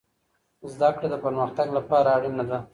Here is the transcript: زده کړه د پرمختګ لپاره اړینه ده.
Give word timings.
زده 0.73 0.89
کړه 0.95 1.07
د 1.11 1.15
پرمختګ 1.25 1.67
لپاره 1.77 2.07
اړینه 2.17 2.43
ده. 2.49 2.57